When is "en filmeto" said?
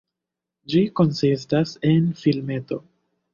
1.93-2.81